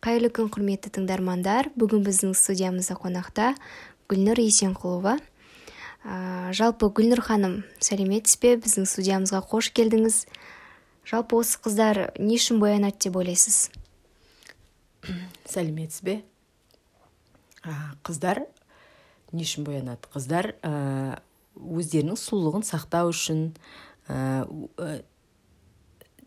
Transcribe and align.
қайырлы 0.00 0.30
күн 0.32 0.48
құрметті 0.52 0.94
тыңдармандар. 0.96 1.68
Бүгін 1.76 2.04
біздің 2.06 2.32
студиямызда 2.36 2.96
қонақта 3.02 3.50
гүлнұр 4.08 4.40
есенқұлова. 4.40 5.18
Ә, 6.00 6.14
жалпы 6.56 6.88
гүлнұр 6.88 7.20
ханым 7.26 7.58
сәлеметсіз 7.84 8.38
бе? 8.40 8.54
Біздің 8.64 8.88
студиямызға 8.88 9.42
қош 9.50 9.68
келдіңіз. 9.76 10.22
Жалпы 11.10 11.36
осы 11.42 11.60
қыздар 11.60 12.00
не 12.16 12.38
үшін 12.40 12.62
боянады 12.62 12.96
деп 13.04 13.20
ойлайсыз? 13.20 13.68
Сәлеметсіз 15.44 16.00
бе? 16.08 16.16
Ә, 17.60 17.76
қыздар 18.00 18.46
не 19.32 19.44
үшін 19.44 19.68
боянады? 19.68 20.08
Қыздар 20.16 20.54
ә, 20.64 21.20
өздерінің 21.60 22.16
сұлулығын 22.16 22.64
сақтау 22.64 23.12
үшін 23.12 23.50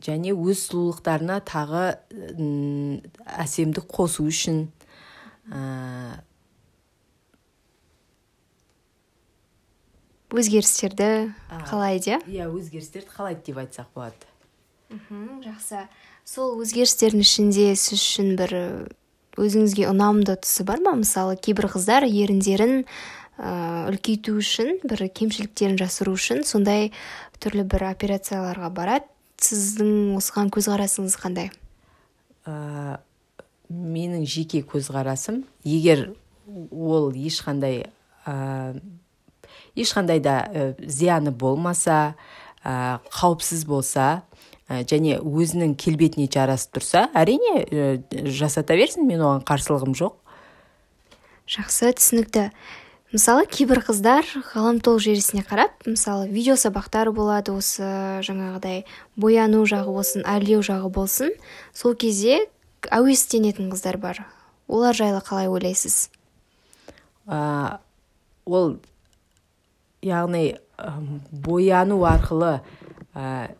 және 0.04 0.33
өз 0.35 0.67
сұлулықтарына 0.67 1.39
тағы 1.47 1.85
әсемдік 3.43 3.88
қосу 3.88 4.27
үшін 4.27 4.67
ә... 5.48 6.20
өзгерістерді 10.34 11.09
қалайды 11.70 12.20
иә 12.25 12.49
өзгерістерді 12.49 13.11
қалайды 13.16 13.52
деп 13.52 13.63
айтсақ 13.63 13.89
болады. 13.95 14.30
Мхм 14.94 15.41
жақсы. 15.45 15.88
Сол 16.25 16.59
өзгерістердің 16.63 17.23
ішінде 17.23 17.72
сіз 17.77 18.02
үшін 18.02 18.35
бір 18.39 18.53
өзіңізге 19.38 19.88
ұнамды 19.89 20.35
тұсы 20.41 20.66
бар 20.67 20.81
ма? 20.83 20.94
Мысалы 20.99 21.38
кейбір 21.38 21.70
қыздар 21.73 22.05
еріндерін 22.05 22.83
ә, 23.38 23.89
үлкейту 23.89 24.38
үшін 24.38 24.77
бір 24.85 25.08
кемшіліктерін 25.09 25.80
жасыру 25.81 26.13
үшін 26.17 26.44
сондай 26.45 26.91
түрлі 27.41 27.66
бір 27.70 27.89
операцияларға 27.89 28.70
барады. 28.73 29.09
Сіздің 29.43 30.15
осыған 30.17 30.52
көзқарасыңыз 30.53 31.15
қандай? 31.20 31.52
Ә, 32.47 32.99
менің 33.69 34.25
жеке 34.29 34.63
көзқарасым 34.67 35.43
егер 35.63 36.11
ол 36.71 37.11
ешқандай 37.16 37.88
ә, 38.25 38.80
ешқандай 39.75 40.19
да 40.19 40.41
ә, 40.47 40.66
зияны 40.80 41.31
болмаса 41.31 42.16
ә, 42.63 43.00
қауіпсіз 43.13 43.66
болса 43.67 44.23
ә, 44.67 44.83
және 44.83 45.19
өзінің 45.19 45.75
келбетіне 45.80 46.30
жарасып 46.31 46.80
тұрса 46.80 47.07
әрине 47.16 47.63
ә, 47.63 47.88
жасата 48.28 48.78
берсін 48.78 49.07
мен 49.07 49.23
оған 49.23 49.44
қарсылығым 49.47 49.97
жоқ. 49.97 50.19
Жақсы 51.50 51.91
түсінікті. 52.00 52.50
Мысалы 53.14 53.45
кейбір 53.45 53.83
қыздар 53.86 54.25
ғаламтол 54.56 54.97
желісіне 54.97 55.44
қарап 55.45 55.86
мысалы 55.86 56.25
видео 56.33 56.56
сабақтар 56.58 57.11
болады 57.14 57.53
осы 57.53 57.86
жаңағыдай 58.25 58.88
бояну 59.22 59.67
жағы 59.69 59.94
болсын 59.94 60.25
әрлеу 60.25 60.64
жағы 60.66 60.89
болсын 60.89 61.30
сол 61.78 61.94
кезде 61.94 62.39
әуестенетін 62.89 63.69
қыздар 63.69 64.00
бар. 64.02 64.23
Олар 64.67 64.97
жайлы 64.97 65.22
қалай 65.22 65.45
ойлайсыз? 65.45 66.09
Ә, 67.30 67.78
ол 68.50 68.80
яғни 70.02 70.58
бояну 71.30 72.02
арқылы 72.09 72.64
ә, 73.14 73.53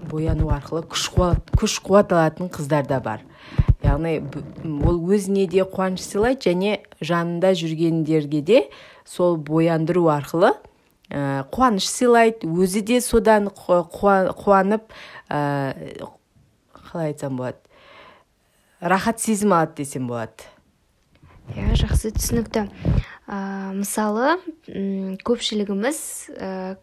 бояну 0.00 0.48
арқылы 0.48 0.80
күш 0.88 1.10
қуат, 1.12 1.52
күш 1.52 1.76
қуат 1.84 2.16
алатын 2.16 2.48
қыздар 2.48 2.88
да 2.88 3.04
бар. 3.04 3.20
Яғни 3.94 4.14
ол 4.84 5.00
өзіне 5.14 5.48
де 5.50 5.64
қуаныш 5.64 6.04
сыйлайды 6.04 6.50
және 6.50 6.78
жанында 7.00 7.54
жүргендерге 7.58 8.42
де 8.42 8.62
сол 9.08 9.36
бояндыру 9.36 10.08
арқылы 10.12 10.52
ә, 11.10 11.44
қуаныш 11.50 11.88
сыйлайды. 11.88 12.46
Өзі 12.46 12.84
де 12.84 13.00
содан 13.00 13.48
қуанып 13.54 14.90
ә, 15.30 16.00
қалай 16.74 17.14
айтсам 17.14 17.38
болады 17.40 17.64
рахат 18.84 19.20
сезім 19.20 19.54
алады 19.56 19.82
десем 19.82 20.08
болады. 20.08 20.44
Иә 21.54 21.74
жақсы 21.76 22.12
түсінікті. 22.16 22.66
Ә, 23.28 23.72
мысалы 23.76 24.36
көпшілігіміз 25.24 26.00
ә, 26.36 26.76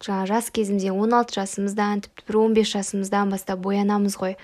жаңа 0.00 0.26
жас 0.28 0.48
кезімізде 0.54 0.92
16 0.94 1.36
жасымыздан 1.36 2.02
тіпті 2.06 2.24
бір 2.28 2.38
15 2.40 2.72
жасымыздан 2.72 3.32
бастап 3.32 3.60
боянамыз 3.60 4.16
ғой. 4.16 4.36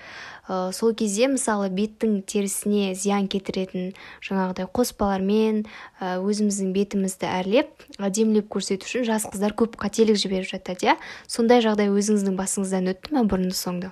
Ә, 0.47 0.71
сол 0.71 0.93
кезде 0.95 1.27
мысалы 1.31 1.67
беттің 1.73 2.21
терісіне 2.29 2.93
зиян 2.95 3.27
келтіретін 3.27 3.91
жаңағыдай 4.21 4.69
қоспалармен 4.69 5.65
ә, 5.99 6.17
өзіміздің 6.21 6.73
бетімізді 6.77 7.27
әрлеп 7.27 7.87
әдемілеп 7.97 8.47
көрсету 8.53 8.85
үшін 8.85 9.07
жас 9.09 9.25
қыздар 9.25 9.57
көп 9.57 9.79
қателік 9.81 10.19
жіберіп 10.21 10.51
жатады 10.53 10.91
иә? 10.91 10.97
Сондай 11.27 11.65
жағдай 11.65 11.89
өзіңіздің 11.89 12.37
басыңыздан 12.37 12.93
өтті 12.93 13.17
ме 13.17 13.25
бұрын 13.25 13.51
соңды? 13.51 13.91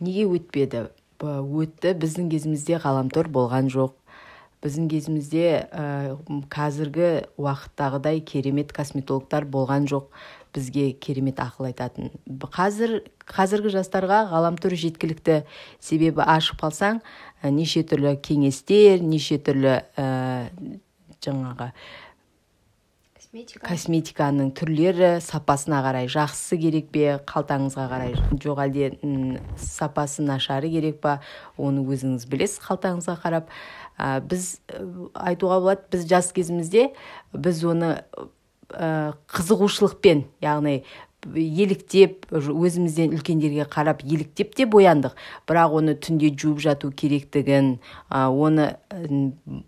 Неге 0.00 0.26
өтпеді? 0.26 0.88
Өтті. 1.20 1.92
Біздің 2.00 2.30
кезімізде 2.32 2.78
ғаламтор 2.80 3.28
болған 3.28 3.68
жоқ. 3.72 3.99
Біздің 4.64 4.88
кезімізде 4.92 5.44
ә, 5.72 6.16
қазіргі 6.52 7.10
уақыттағыдай 7.40 8.20
керемет 8.26 8.74
косметологтар 8.76 9.46
болған 9.48 9.88
жоқ. 9.90 10.10
Бізге 10.50 10.90
керемет 10.98 11.38
ақыл 11.38 11.68
айтатын. 11.68 12.10
Қазір 12.26 12.98
қазіргі 13.30 13.70
жастарға 13.76 14.24
ғаламтор 14.32 14.74
жеткілікті. 14.74 15.44
Себебі 15.78 16.24
ашып 16.26 16.60
қалсаң 16.64 17.00
неше 17.54 17.84
түрлі 17.86 18.16
кеңестер 18.18 19.00
неше 19.00 19.38
түрлі 19.38 19.78
ә, 19.96 20.50
жаңағы 21.24 21.70
косметика? 23.30 23.62
Косметиканың 23.66 24.50
түрлері 24.58 25.20
сапасына 25.22 25.80
қарай 25.84 26.08
жақсысы 26.10 26.58
керек 26.58 26.90
пе 26.90 27.20
қалтаңызға 27.30 27.86
қарай 27.90 28.14
жоқ 28.42 28.62
әлде 28.64 28.88
сапасы 29.56 30.22
нашары 30.22 30.70
керек 30.70 31.00
па 31.00 31.20
оны 31.56 31.84
өзіңіз 31.86 32.26
білесіз 32.26 32.58
қалтаңызға 32.64 33.16
қарап. 33.22 33.48
Ә, 33.98 34.20
біз 34.20 34.60
айтуға 35.14 35.60
болады 35.60 35.86
біз 35.92 36.08
жас 36.10 36.32
кезімізде 36.32 36.90
біз 37.32 37.64
оны 37.64 38.02
ә, 38.74 39.14
қызығушылықпен 39.30 40.26
яғни 40.42 40.82
еліктеп 41.26 42.26
өзімізден 42.32 43.12
үлкендерге 43.16 43.66
қарап 43.68 44.00
еліктеп 44.06 44.54
те 44.56 44.64
бояндық 44.64 45.18
бірақ 45.48 45.76
оны 45.80 45.94
түнде 46.00 46.32
жуып 46.32 46.62
жату 46.64 46.90
керектігін 46.90 47.76
оны 48.10 48.70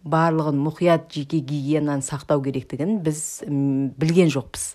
барлығын 0.05 0.61
мұқият 0.65 1.13
жеке 1.13 1.43
гигиенаны 1.45 2.05
сақтау 2.07 2.43
керектігін 2.45 3.01
біз 3.05 3.43
білген 3.47 4.33
жоқпыз. 4.33 4.75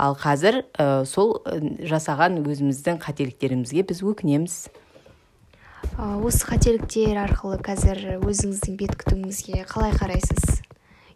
Ал 0.00 0.14
қазір 0.16 0.62
ә, 0.78 1.04
сол 1.04 1.42
жасаған 1.44 2.38
өзіміздің 2.40 3.00
қателіктерімізге 3.02 3.82
біз 3.88 4.00
өкінеміз. 4.06 4.54
Осы 5.98 6.46
қателіктер 6.46 7.18
арқылы 7.26 7.58
қазір 7.64 8.20
өзіңіздің 8.20 8.78
бет 8.80 8.96
күтіміңізге 9.00 9.64
қалай 9.68 9.92
қарайсыз? 9.98 10.60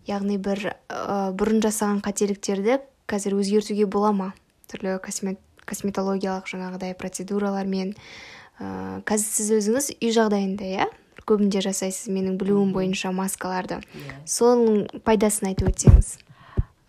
Яғни 0.08 0.36
бір 0.36 0.74
ә, 0.88 1.32
бұрын 1.32 1.62
жасаған 1.64 2.02
қателіктерді 2.04 2.82
қазір 3.08 3.38
өзгертуге 3.38 3.86
бола 3.88 4.12
ма? 4.12 4.32
Түрлі 4.70 4.98
космет, 5.04 5.40
косметологиялық 5.68 6.48
жаңағыдай 6.50 6.96
процедуралармен 6.98 7.94
ә, 7.94 9.00
қазір 9.08 9.30
сіз 9.30 9.52
өзіңіз 9.60 9.90
үй 9.98 10.14
жағдайында 10.14 10.70
иә? 10.78 10.88
Көбінде 11.24 11.62
жасайсыз 11.64 12.10
менің 12.12 12.36
білуім 12.40 12.74
бойынша 12.76 13.12
маскаларды. 13.16 13.78
Yeah. 13.96 14.18
соның 14.28 15.00
пайдасын 15.06 15.48
айтып 15.52 15.70
өтсеңіз. 15.72 16.18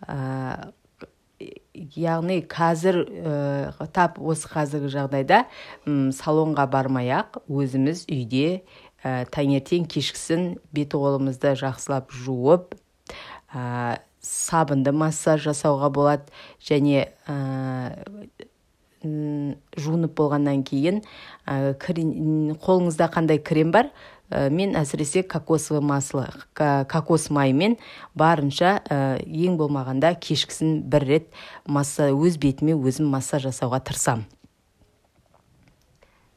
Ә, 0.04 0.72
яғни 1.96 2.40
қазір 2.48 3.00
ә, 3.04 3.86
тап 3.92 4.20
осы 4.20 4.48
қазіргі 4.48 4.90
жағдайда 4.94 5.42
ұм, 5.88 6.10
салонға 6.16 6.66
бармай 6.72 7.10
ақ 7.16 7.40
өзіміз 7.48 8.06
үйде 8.08 8.62
ә, 9.04 9.26
таңертең 9.32 9.88
кешкісін 9.90 10.56
бет 10.76 10.96
қолымызды 10.96 11.54
жақсылап 11.60 12.12
жуып 12.12 12.76
ә, 13.52 14.00
сабынды 14.26 14.92
массаж 14.92 15.46
жасауға 15.46 15.90
болады 15.94 16.26
және 16.66 17.06
ә, 17.30 17.94
жуынып 19.06 20.14
болғаннан 20.18 20.64
кейін 20.66 21.02
ә, 21.46 21.74
қолыңызда 21.78 23.08
қандай 23.14 23.38
крем 23.38 23.72
бар 23.74 23.90
ә, 24.30 24.48
мен 24.50 24.74
әсіресе 24.78 25.22
кокосовый 25.22 25.82
масло 25.84 26.26
кокос 26.54 27.28
майымен 27.30 27.76
барынша 28.14 28.80
ә, 28.88 29.18
ең 29.22 29.58
болмағанда 29.60 30.16
кешкісін 30.20 30.80
бір 30.90 31.06
рет 31.10 31.28
масса 31.66 32.10
өз 32.10 32.40
бетіме 32.42 32.74
өзім 32.76 33.12
массаж 33.12 33.46
жасауға 33.48 33.84
тырысамын. 33.86 34.26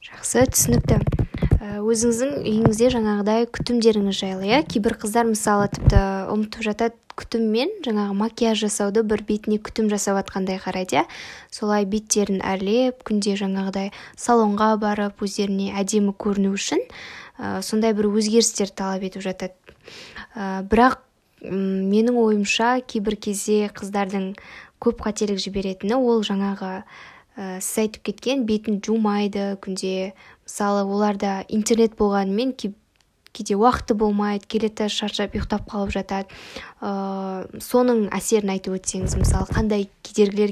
Жақсы 0.09 0.45
түсінікті. 0.53 1.18
Өзіңіздің 1.59 2.37
үйіңізде 2.39 2.87
жаңағыдай 2.93 3.45
күтімдеріңіз 3.51 4.15
жайлы 4.15 4.47
иә? 4.47 4.61
Кейбір 4.63 4.95
қыздар 5.01 5.27
мысалы 5.27 5.67
тіпті 5.73 5.99
ұмытып 6.31 6.63
жатады 6.63 6.95
күтім 7.19 7.49
мен 7.51 7.73
жаңағы 7.83 8.15
макияж 8.15 8.61
жасауды 8.63 9.03
бір 9.03 9.25
бетіне 9.27 9.57
күтім 9.59 9.89
жасап 9.91 10.21
жатқандай 10.21 10.61
қарайды 10.63 11.01
иә? 11.01 11.03
Солай 11.51 11.83
беттерін 11.83 12.39
әрлеп 12.39 13.03
күнде 13.03 13.35
жаңағыдай 13.41 13.91
салонға 14.15 14.71
барып 14.79 15.19
өздеріне 15.19 15.73
әдемі 15.75 16.15
көріну 16.15 16.53
үшін 16.55 16.79
ә, 17.35 17.59
сондай 17.59 17.91
бір 17.91 18.07
өзгерістер 18.07 18.71
талап 18.71 19.03
етіп 19.03 19.27
жатады. 19.27 19.51
Ә, 20.39 20.63
бірақ 20.63 21.01
менің 21.43 22.15
ойымша 22.23 22.79
кейбір 22.87 23.19
кезде 23.19 23.67
қыздардың 23.75 24.31
көп 24.79 25.03
қателік 25.03 25.39
жіберетіні 25.43 25.99
ол 25.99 26.23
жаңағы 26.23 26.83
ә, 27.39 27.59
сіз 27.63 27.85
айтып 27.85 28.09
кеткен 28.11 28.43
бетін 28.49 28.81
жумайды 28.83 29.55
күнде 29.63 30.11
мысалы 30.43 30.83
оларда 30.83 31.45
интернет 31.47 31.95
болғанымен 31.99 32.53
кейде 32.59 33.55
уақыты 33.55 33.95
болмайды 33.95 34.49
келеді 34.49 34.89
шаршап 34.91 35.37
ұйықтап 35.37 35.69
қалып 35.71 35.93
жатады. 35.95 36.39
Ыыы 36.81 37.61
соның 37.63 38.09
әсерін 38.15 38.55
айтып 38.57 38.79
өтсеңіз 38.79 39.15
мысалы 39.21 39.47
қандай 39.53 39.87
кедергілер 40.03 40.51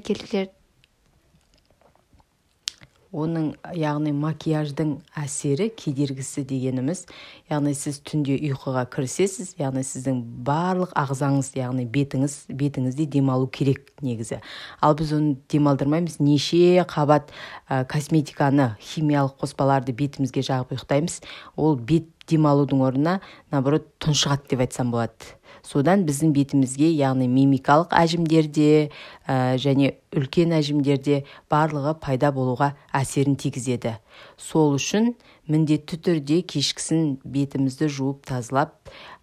оның 3.17 3.47
яғни 3.77 4.13
макияждың 4.15 4.93
әсері 5.17 5.69
кедергісі 5.77 6.43
дегеніміз 6.47 7.05
яғни 7.49 7.73
сіз 7.77 7.99
түнде 8.05 8.37
ұйқыға 8.51 8.85
кірісесіз 8.93 9.55
яғни 9.59 9.83
сіздің 9.87 10.19
барлық 10.47 10.93
ағзаңыз 10.97 11.51
яғни 11.57 11.87
бетіңіз 11.89 12.37
бетіңізде 12.59 13.07
демалу 13.17 13.49
керек 13.49 13.89
негізі. 14.05 14.41
Ал 14.81 14.97
біз 14.97 15.15
оны 15.17 15.37
демалдырмаймыз 15.49 16.19
неше 16.21 16.85
қабат 16.89 17.33
ә, 17.69 17.85
косметиканы 17.89 18.75
химиялық 18.81 19.39
қоспаларды 19.41 19.95
бетімізге 19.97 20.45
жағып 20.45 20.77
ұйықтаймыз 20.77 21.21
ол 21.57 21.77
бет 21.77 22.13
демалудың 22.27 22.83
орнына 22.83 23.19
наоборот 23.51 23.87
тұншығады 24.03 24.51
деп 24.51 24.65
айтсам 24.65 24.91
болады. 24.91 25.37
Содан 25.67 26.05
біздің 26.07 26.31
бетімізге 26.35 26.87
яғни 26.95 27.27
мимикалық 27.27 27.91
әжімдерде 27.97 28.87
ә, 29.27 29.57
және 29.59 29.95
үлкен 30.15 30.55
әжімдерде 30.55 31.23
барлығы 31.51 31.97
пайда 31.99 32.31
болуға 32.31 32.71
әсерін 32.95 33.35
тигізеді. 33.39 33.97
Сол 34.39 34.77
үшін 34.77 35.13
міндетті 35.51 35.99
түрде 36.05 36.41
кешкісін 36.47 37.17
бетімізді 37.27 37.89
жуып 37.91 38.23
тазалап 38.29 38.77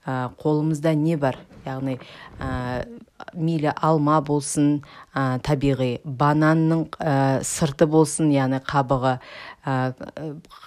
ә, 0.04 0.28
қолымызда 0.40 0.94
не 0.98 1.16
бар? 1.16 1.38
Яғни 1.64 1.96
ә, 1.96 2.84
мейлі 3.32 3.72
алма 3.80 4.18
болсын 4.20 4.82
ә, 5.14 5.38
табиғи 5.44 6.02
бананның 6.04 6.90
ә, 6.98 7.14
сырты 7.40 7.88
болсын 7.88 8.28
яғни 8.34 8.60
қабығы 8.68 9.14
ә, 9.64 9.78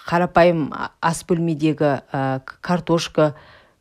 қарапайым 0.08 0.66
ас 0.74 1.22
бөлмедегі 1.28 1.92
ә, 2.10 2.42
картошка 2.42 3.36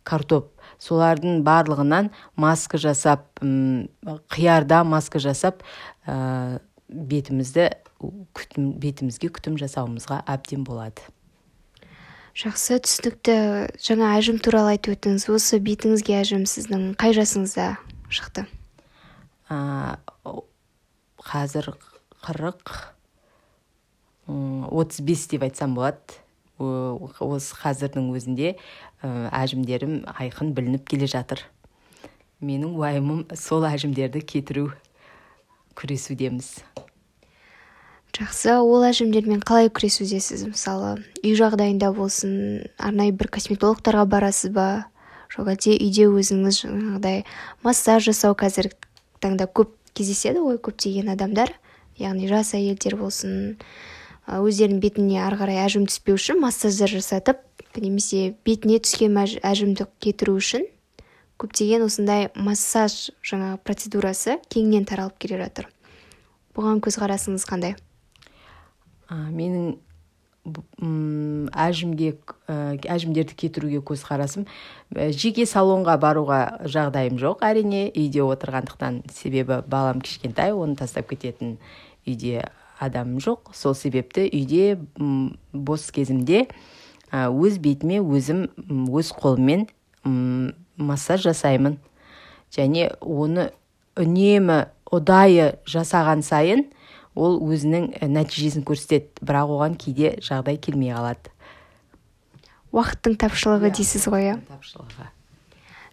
картоп 0.08 0.54
солардың 0.84 1.42
барлығынан 1.48 2.12
маска 2.40 2.80
жасап 2.82 3.28
қиярда 3.42 4.84
маска 4.88 5.22
жасап 5.24 5.64
ә, 6.06 6.60
бетімізді 6.88 7.70
күтім, 8.38 8.74
бетімізге 8.82 9.32
күтім 9.34 9.58
жасауымызға 9.62 10.22
әбден 10.30 10.66
болады. 10.68 11.06
Жақсы 12.38 12.78
түсінікті. 12.86 13.36
Жаңа 13.82 14.12
әжім 14.20 14.38
туралы 14.46 14.76
айтып 14.76 14.94
өттіңіз. 14.94 15.24
Осы 15.34 15.58
бетіңізге 15.58 16.20
әжім 16.20 16.44
сіздің 16.46 16.92
қай 17.02 17.16
жасыңызда 17.18 17.72
шықты? 18.14 18.46
Ә, 19.50 19.98
қазір 21.26 21.72
қырық 22.22 22.76
отыз 24.28 25.02
бес 25.02 25.26
деп 25.32 25.48
айтсам 25.48 25.74
болады. 25.74 26.22
Осы 26.60 27.58
қазірдің 27.62 28.10
өзінде 28.18 28.56
әжімдерім 29.04 30.02
айқын 30.18 30.54
білініп 30.58 30.88
келе 30.90 31.08
жатыр. 31.08 31.44
Менің 32.42 32.76
уайымым 32.78 33.26
сол 33.38 33.66
әжімдерді 33.66 34.22
кетіру 34.22 34.72
күресудеміз. 35.78 36.60
Жақсы 38.18 38.56
ол 38.58 38.82
әжімдермен 38.88 39.44
қалай 39.46 39.70
күресудесіз? 39.70 40.48
Мысалы 40.50 40.96
үй 41.22 41.36
жағдайында 41.38 41.92
болсын 41.94 42.66
арнайы 42.82 43.14
бір 43.14 43.30
косметологтарға 43.36 44.08
барасыз 44.10 44.54
ба? 44.56 44.88
Жоқ 45.30 45.52
әлде 45.54 45.76
үйде 45.76 46.08
өзіңіз 46.10 46.62
жаңағыдай 46.64 47.26
массаж 47.66 48.08
жасау 48.08 48.34
қазіргі 48.40 48.74
таңда 49.22 49.46
көп 49.46 49.76
кездеседі 49.94 50.42
ғой 50.42 50.58
көптеген 50.58 51.12
адамдар. 51.14 51.52
Яғни 51.98 52.30
жас 52.30 52.54
әйелдер 52.58 52.96
болсын 52.98 53.58
өздерінің 54.28 54.82
бетіне 54.84 55.22
ары 55.24 55.40
қарай 55.40 55.62
әжім 55.64 55.88
түспеу 55.88 56.18
үшін 56.20 56.42
массаждар 56.44 56.92
жасатып 56.92 57.40
немесе 57.78 58.34
бетіне 58.46 58.82
түскен 58.84 59.16
әжімді 59.18 59.88
кетіру 60.04 60.36
үшін 60.42 60.66
көптеген 61.38 61.86
осындай 61.86 62.30
массаж 62.36 63.12
жаңа 63.26 63.56
процедурасы 63.64 64.40
кеңінен 64.50 64.88
таралып 64.90 65.20
келе 65.22 65.38
жатыр. 65.44 65.68
Бұған 66.58 66.82
көзқарасыңыз 66.82 67.46
қандай? 67.48 67.76
Ә, 69.08 69.30
менің 69.30 69.76
әжімге 71.54 72.16
әжімдерді 72.48 73.36
кетіруге 73.38 73.82
көзқарасым 73.86 74.48
жеке 75.12 75.46
салонға 75.46 75.98
баруға 76.02 76.40
жағдайым 76.64 77.20
жоқ 77.20 77.44
әрине. 77.46 77.90
Үйде 77.92 78.24
отырғандықтан 78.24 79.04
себебі 79.14 79.62
балам 79.68 80.02
кішкентай 80.02 80.56
оны 80.56 80.80
тастап 80.80 81.12
кететін 81.12 81.58
үйде 82.08 82.48
адамым 82.80 83.20
жоқ. 83.24 83.52
Сол 83.54 83.76
себепті 83.76 84.28
үйде 84.28 84.78
бос 85.54 85.90
кезімде 85.92 86.48
өз 87.12 87.60
бетіме 87.64 88.00
өзім 88.02 88.48
өз 88.92 89.12
қолыммен 89.18 89.68
массаж 90.78 91.26
жасаймын. 91.28 91.78
Және 92.54 92.92
оны 93.02 93.52
үнемі 93.98 94.68
ұдайы 94.94 95.58
жасаған 95.68 96.24
сайын 96.24 96.68
ол 97.18 97.40
өзінің 97.42 97.90
нәтижесін 98.14 98.64
көрсетеді. 98.68 99.10
Бірақ 99.26 99.56
оған 99.58 99.76
кейде 99.80 100.16
жағдай 100.22 100.60
келмей 100.62 100.94
қалады. 100.94 101.34
Уақыттың 102.76 103.18
тапшылығы 103.24 103.72
иә, 103.72 103.76
дейсіз 103.80 104.08
ғой 104.12 104.28
иә? 104.28 104.40
тапшылығы. 104.48 105.08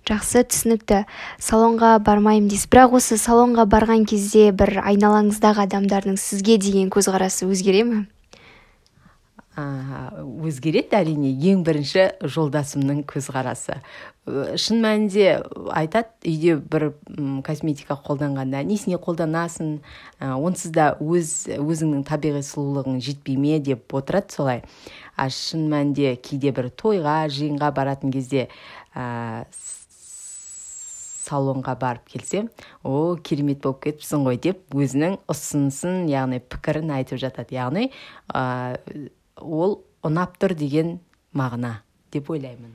Жақсы 0.08 0.44
түсінікті. 0.52 1.04
Салонға 1.40 1.98
бармаймын 2.04 2.48
дейсіз. 2.52 2.68
Бірақ 2.72 2.98
осы 3.00 3.16
салонға 3.20 3.64
барған 3.70 4.04
кезде 4.08 4.50
бір 4.52 4.82
айналаңыздағы 4.84 5.64
адамдардың 5.64 6.18
сізге 6.20 6.58
деген 6.60 6.90
көзқарасы 6.92 7.48
өзгере 7.48 7.84
ме? 7.88 8.02
Өзгереді 9.54 10.96
әрине. 10.98 11.30
Ең 11.30 11.62
бірінші 11.62 12.08
жолдасымның 12.26 13.04
көзқарасы. 13.06 13.76
Шын 14.26 14.80
мәнінде 14.82 15.44
айтады 15.70 16.10
үйде 16.26 16.56
бір 16.58 16.88
косметика 17.46 17.94
қолданғанда 17.94 18.64
несіне 18.66 18.98
қолданасың 18.98 19.76
онсыз 20.18 20.74
да 20.74 20.88
өз 20.98 21.46
өзіңнің 21.54 22.02
табиғи 22.08 22.42
сұлулығың 22.48 22.98
жетпей 23.04 23.38
ме 23.38 23.60
деп 23.62 23.94
отырады 23.94 24.34
солай. 24.34 24.64
А 25.14 25.28
шын 25.30 25.68
мәнінде 25.70 26.16
кейде 26.18 26.50
бір 26.50 26.72
тойға 26.74 27.28
жиынға 27.30 27.70
баратын 27.76 28.10
кезде 28.10 28.48
салонға 31.24 31.74
барып 31.80 32.06
келсем 32.12 32.50
о 32.84 33.16
керемет 33.16 33.62
болып 33.64 33.82
кетіпсің 33.88 34.28
ғой 34.28 34.38
деп 34.44 34.76
өзінің 34.76 35.18
ұсынысын 35.30 36.06
яғни 36.12 36.42
пікірін 36.44 36.94
айтып 36.98 37.20
жатады. 37.22 37.56
Яғни 37.56 37.90
ә, 38.28 38.78
ол 39.40 39.80
ұнап 40.04 40.38
тұр 40.40 40.54
деген 40.58 40.98
мағына 41.34 41.78
деп 42.12 42.30
ойлаймын. 42.30 42.74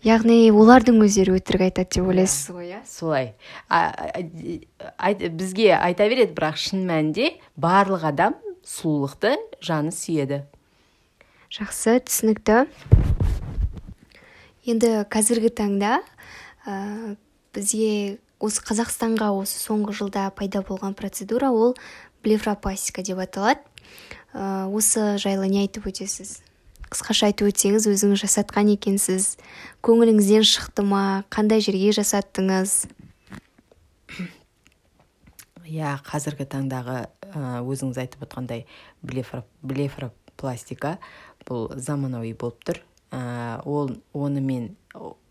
Яғни 0.00 0.48
олардың 0.48 1.02
өздері 1.04 1.34
өтірік 1.36 1.66
айтады 1.66 1.98
деп 1.98 2.06
ойлайсыз 2.08 2.54
ғой 2.56 2.70
иә? 2.72 2.78
Солай. 2.88 3.34
Бізге 5.28 5.74
айта 5.76 6.06
береді 6.08 6.32
бірақ 6.38 6.56
шын 6.56 6.86
мәнінде 6.88 7.34
барлық 7.60 8.06
адам 8.08 8.38
сұлулықты 8.64 9.34
жаны 9.60 9.92
сүйеді. 9.92 10.46
Жақсы 11.52 11.98
түсінікті. 12.08 12.62
Енді 14.72 14.94
қазіргі 15.12 15.52
таңда 15.60 15.98
бізге 17.54 18.18
осы 18.40 18.62
қазақстанға 18.64 19.30
осы 19.36 19.58
соңғы 19.60 19.94
жылда 19.98 20.28
пайда 20.36 20.62
болған 20.66 20.94
процедура 20.96 21.50
ол 21.50 21.74
блефропластика 22.24 23.02
деп 23.02 23.18
аталады. 23.20 23.60
Ә, 24.32 24.66
осы 24.70 25.18
жайлы 25.18 25.48
не 25.50 25.64
айтып 25.64 25.88
өтесіз? 25.90 26.40
Қысқаша 26.90 27.30
айтып 27.30 27.50
өтсеңіз 27.52 27.86
өзіңіз 27.90 28.24
жасатқан 28.24 28.72
екенсіз. 28.74 29.36
Көңіліңізден 29.86 30.46
шықты 30.46 30.82
ма? 30.86 31.24
Қандай 31.30 31.62
жерге 31.62 31.92
жасаттыңыз? 31.94 32.84
Иә 35.70 35.94
қазіргі 36.02 36.48
таңдағы 36.50 37.04
өзіңіз 37.62 38.00
айтып 38.02 38.24
отқандай 38.26 38.64
блефропластика 39.02 40.96
бұл 41.46 41.70
заманауи 41.78 42.32
болып 42.34 42.64
тұр. 42.66 42.82
Ә, 43.14 43.62
ол 43.66 43.94
оны 44.12 44.42
мен 44.42 44.74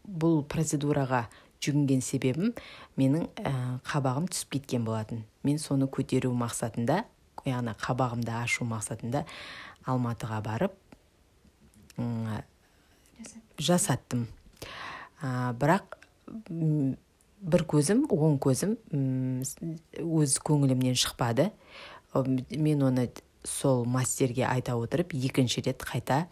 бұл 0.07 0.41
процедураға 0.47 1.27
жүгінген 1.63 2.01
себебім 2.03 2.53
менің 2.99 3.27
ә, 3.43 3.53
қабағым 3.87 4.29
түсіп 4.31 4.55
кеткен 4.57 4.85
болатын. 4.87 5.23
Мен 5.43 5.59
соны 5.59 5.89
көтеру 5.91 6.31
мақсатында 6.37 7.03
яғни 7.47 7.75
қабағымды 7.79 8.33
ашу 8.39 8.67
мақсатында 8.69 9.25
алматыға 9.87 10.41
барып 10.45 10.75
ә, 11.97 12.43
жасаттым. 13.59 14.27
ә, 15.21 15.53
бірақ 15.59 15.97
бір 17.39 17.65
көзім 17.67 18.05
оң 18.11 18.37
көзім 18.39 18.77
өз 20.03 20.37
көңілімнен 20.45 20.95
шықпады. 20.95 21.49
Мен 22.55 22.83
оны 22.83 23.09
сол 23.43 23.85
мастерге 23.85 24.45
айта 24.47 24.75
отырып 24.75 25.13
екінші 25.13 25.63
рет 25.67 25.83
қайта 25.83 26.25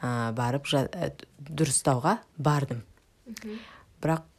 ә, 0.00 0.32
барып 0.32 0.66
жа, 0.66 0.86
дұрыстауға 1.38 2.18
бардым. 2.38 2.84
Бірақ 4.00 4.29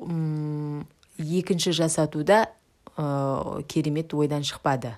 екінші 0.00 1.72
жасатуда 1.72 2.48
ә, 2.96 3.62
керемет 3.68 4.14
ойдан 4.14 4.42
шықпады. 4.42 4.96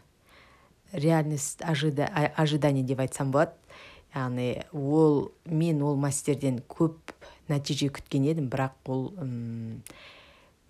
Реальность 0.92 1.62
ожида, 1.62 2.06
ожидание 2.36 2.84
деп 2.84 3.00
айтсам 3.00 3.30
болады. 3.30 3.52
Яғни 4.14 4.62
ол 4.72 5.32
мен 5.46 5.82
ол 5.82 5.96
мастерден 5.96 6.60
көп 6.68 7.14
нәтиже 7.48 7.88
күткен 7.88 8.26
едім 8.28 8.50
бірақ 8.52 8.76
ол 8.92 9.06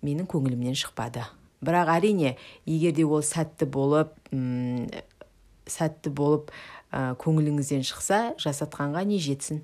менің 0.03 0.29
көңілімнен 0.31 0.77
шықпады. 0.79 1.25
Бірақ 1.63 1.91
әрине 1.97 2.37
егер 2.65 2.95
де 2.95 3.05
ол 3.05 3.21
сәтті 3.23 3.67
болып 3.67 4.15
сәтті 5.67 6.11
болып 6.11 6.51
ә, 6.91 7.15
көңіліңізден 7.19 7.83
шықса 7.87 8.33
жасатқанға 8.39 9.03
не 9.07 9.19
жетсін? 9.19 9.63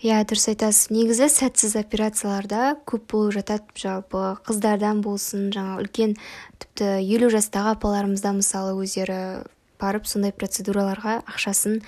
Иә 0.00 0.22
дұрыс 0.24 0.48
айтасыз. 0.48 0.88
Негізі 0.94 1.28
сәтсіз 1.28 1.74
операцияларда 1.76 2.78
көп 2.88 3.04
болып 3.12 3.34
жатады 3.36 3.68
жалпы 3.76 4.22
қыздардан 4.48 5.02
болсын 5.04 5.50
жаңа 5.52 5.76
үлкен 5.82 6.14
тіпті 6.62 6.88
елу 7.04 7.28
жастағы 7.32 7.74
апаларымызда 7.74 8.32
мысалы 8.38 8.72
өздері 8.80 9.44
барып 9.80 10.08
сондай 10.08 10.32
процедураларға 10.32 11.20
ақшасын 11.28 11.82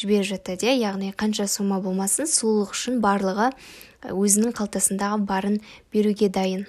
жіберіп 0.00 0.30
жатады 0.32 0.70
иә. 0.70 0.78
Яғни 0.80 1.12
қанша 1.12 1.48
сумма 1.48 1.80
болмасын 1.84 2.28
сұлулық 2.28 2.72
үшін 2.72 3.00
барлығы 3.04 3.52
өзінің 4.08 4.56
қалтасындағы 4.56 5.24
барын 5.28 5.60
беруге 5.92 6.32
дайын. 6.32 6.64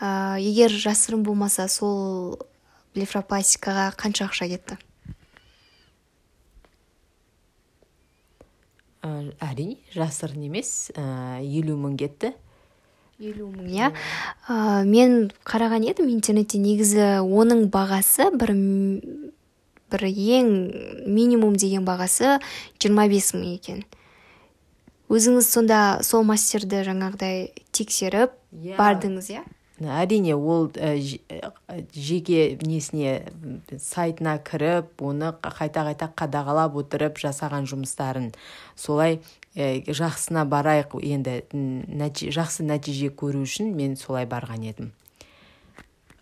Ә, 0.00 0.36
егер 0.40 0.70
жасырын 0.70 1.24
болмаса 1.24 1.68
сол 1.72 2.36
блефропластикаға 2.94 3.94
қанша 3.96 4.28
ақша 4.28 4.52
кетті? 4.52 4.78
Әрине 9.04 9.78
жасырын 9.94 10.46
емес 10.48 10.90
елу 10.96 11.76
мың 11.80 11.96
кетті 12.00 12.32
елу 13.22 13.50
мың 13.52 13.68
иә 13.70 13.90
мен 14.88 15.30
қараған 15.46 15.86
едім 15.86 16.10
интернетте 16.12 16.58
негізі 16.58 17.20
оның 17.22 17.68
бағасы 17.74 18.30
бір 18.34 18.54
бір 19.94 20.06
ең 20.10 20.48
минимум 21.06 21.56
деген 21.60 21.84
бағасы 21.86 22.38
25 22.82 23.34
мың 23.36 23.50
екен 23.54 23.84
өзіңіз 25.12 25.50
сонда 25.50 25.80
сол 26.02 26.24
мастерді 26.26 26.82
жаңағыдай 26.88 27.52
тексеріп 27.76 28.32
yeah. 28.52 28.72
Иә. 28.72 28.78
бардыңыз 28.80 29.30
иә 29.36 29.44
әрине 29.80 30.36
ол 30.36 30.68
ә, 30.78 30.94
жеке 31.94 32.58
несіне 32.62 33.24
сайтына 33.82 34.36
кіріп 34.38 35.02
оны 35.02 35.32
қайта 35.42 35.82
қайта 35.88 36.10
қадағалап 36.14 36.76
отырып 36.78 37.18
жасаған 37.18 37.66
жұмыстарын. 37.66 38.30
Солай 38.76 39.18
ә, 39.56 39.82
жақсына 39.82 40.46
барайық 40.46 40.94
енді 41.02 41.40
жақсы 42.30 42.66
нәтиже 42.66 43.10
көру 43.10 43.42
үшін 43.42 43.74
мен 43.74 43.96
солай 43.96 44.28
барған 44.30 44.62
едім. 44.70 44.92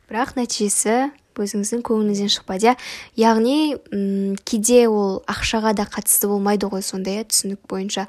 Бірақ 0.09 0.35
нәтижесі 0.37 1.13
өзіңіздің 1.41 1.85
көңіліңізден 1.85 2.33
шықпады 2.33 2.73
иә? 2.73 2.75
Яғни 3.17 3.77
м 3.93 4.35
кейде 4.45 4.87
ол 4.89 5.23
ақшаға 5.29 5.73
да 5.77 5.87
қатысты 5.89 6.29
болмайды 6.29 6.69
ғой 6.69 6.85
сондай 6.85 7.21
иә 7.21 7.29
түсінік 7.29 7.65
бойынша. 7.69 8.05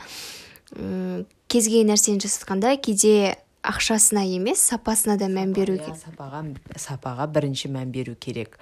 М 0.76 1.24
кез 1.48 1.70
келген 1.70 1.94
нәрсені 1.94 2.20
жасатқанда 2.20 2.76
кейде 2.82 3.38
ақшасына 3.64 4.24
емес 4.28 4.62
сапасына 4.62 5.18
да 5.18 5.30
мән 5.32 5.54
беру 5.56 5.78
керек. 5.78 5.96
сапаға 5.96 6.44
сапаға 6.76 7.28
бірінші 7.32 7.72
мән 7.72 7.92
беру 7.92 8.16
керек. 8.16 8.60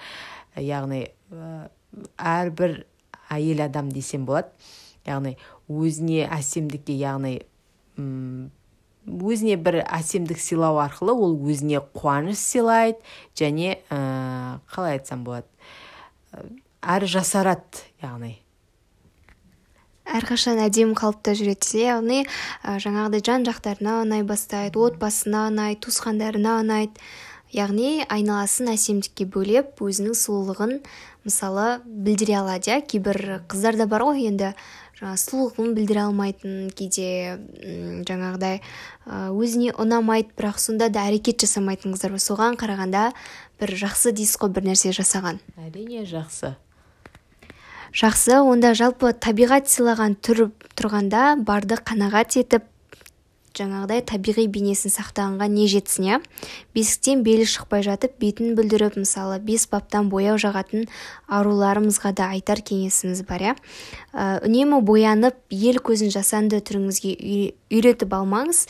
Яғни 0.55 1.07
әрбір 2.17 2.85
әйел 3.29 3.65
адам 3.65 3.89
десем 3.91 4.25
болады. 4.25 4.49
Яғни 5.05 5.37
өзіне 5.69 6.27
әсемдікке 6.29 6.93
яғни 6.99 7.39
өзіне 7.97 9.57
бір 9.57 9.81
әсемдік 9.87 10.39
сыйлау 10.39 10.77
арқылы 10.83 11.15
ол 11.15 11.33
өзіне 11.49 11.81
қуаныш 11.97 12.37
сыйлайды 12.37 13.01
және 13.35 13.79
ә, 13.89 14.59
қалай 14.69 14.99
айтсам 14.99 15.25
болады. 15.25 15.49
Әрі 16.81 17.09
жасарады 17.09 17.81
яғни. 18.03 18.37
Әрқашан 20.05 20.61
әдемі 20.65 20.95
қалыпта 20.97 21.35
жүреді 21.37 21.83
яғни 21.85 22.23
жаңағыдай 22.63 23.25
жан 23.25 23.45
жақтарына 23.47 24.01
ұнай 24.05 24.23
бастайды 24.27 24.79
отбасына 24.81 25.47
ұнайды 25.51 25.81
туысқандарына 25.85 26.59
ұнайды. 26.63 26.97
Яғни 27.51 28.05
айналасын 28.07 28.69
әсемдікке 28.71 29.25
бөлеп 29.27 29.81
өзінің 29.83 30.15
сұлулығын 30.15 30.77
мысалы 31.27 31.81
білдіре 31.83 32.37
алады 32.39 32.71
иә. 32.71 32.77
Кейбір 32.87 33.41
қыздар 33.51 33.75
да 33.75 33.89
бар 33.91 34.05
ғой 34.07 34.23
енді 34.29 34.53
жаңа 35.01 35.17
сұлулығын 35.19 35.75
білдіре 35.75 36.05
алмайтын 36.05 36.71
кейде 36.71 37.35
жаңағыдай 38.07 38.61
өзіне 39.35 39.75
ұнамайды 39.75 40.31
бірақ 40.39 40.63
сонда 40.63 40.87
да 40.87 41.03
әрекет 41.11 41.43
жасамайтын 41.43 41.91
қыздар 41.91 42.15
бар. 42.15 42.23
Соған 42.23 42.55
қарағанда 42.55 43.09
бір 43.59 43.75
жақсы 43.83 44.15
дейсіз 44.15 44.39
ғой 44.39 44.55
бір 44.55 44.71
нәрсе 44.71 44.95
жасаған. 44.95 45.43
Әрине 45.59 46.07
жақсы. 46.07 46.55
Жақсы 47.91 48.39
онда 48.39 48.71
жалпы 48.77 49.11
табиғат 49.11 49.67
сыйлаған 49.67 50.15
түр 50.23 50.49
тұрғанда 50.79 51.35
барды 51.43 51.75
қанағат 51.75 52.37
етіп 52.39 52.67
жаңағыдай 53.57 53.99
табиғи 54.07 54.45
бейнесін 54.47 54.93
сақтағанға 54.93 55.47
не 55.51 55.65
жетсін 55.67 56.05
иә? 56.07 56.19
Бесіктен 56.71 57.23
белі 57.25 57.43
шықпай 57.49 57.83
жатып 57.83 58.13
бетін 58.21 58.53
бүлдіріп 58.55 58.95
мысалы 59.01 59.41
бес 59.43 59.65
баптан 59.71 60.07
бояу 60.11 60.37
жағатын 60.39 60.87
аруларымызға 61.27 62.13
да 62.15 62.29
айтар 62.31 62.61
кеңесіміз 62.63 63.25
бар 63.27 63.43
иә? 63.49 63.55
Үнемі 64.47 64.79
боянып 64.87 65.35
ел 65.51 65.81
көзін 65.83 66.13
жасанды 66.15 66.61
түріңізге 66.63 67.11
үйретіп 67.75 68.15
алмаңыз. 68.15 68.69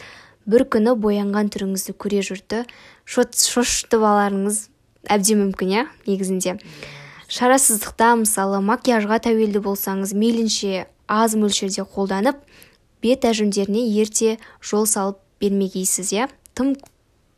Бір 0.50 0.66
күні 0.74 0.96
боянған 0.98 1.54
түріңізді 1.54 1.94
көре 2.01 2.24
жұрты 2.25 2.63
шошытып 3.06 4.01
аларыңыз 4.01 4.63
әбден 5.13 5.46
мүмкін 5.46 5.75
иә 5.78 5.86
негізінде. 6.10 6.58
Шарасыздықта 7.32 8.10
мысалы 8.20 8.58
макияжға 8.68 9.22
тәуелді 9.24 9.62
болсаңыз 9.64 10.12
мейлінше 10.20 10.82
аз 11.08 11.36
мөлшерде 11.40 11.86
қолданып 11.94 12.42
бет 13.06 13.24
әжімдеріне 13.30 13.86
ерте 14.02 14.34
жол 14.60 14.84
салып 14.84 15.22
бермегейсіз 15.40 16.12
иә? 16.12 16.28
Тым 16.60 16.76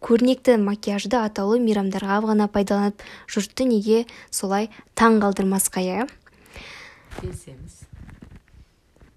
көрнекті 0.02 0.58
макияжды 0.66 1.22
атаулы 1.22 1.62
мейрамдарға 1.62 2.24
ғана 2.26 2.50
пайдаланып 2.50 3.06
жұртты 3.30 3.70
неге 3.70 4.04
солай 4.34 4.72
таң 4.98 5.22
қалдырмасқа 5.22 5.86
иә? 5.86 6.10
Келісеміз 7.20 7.83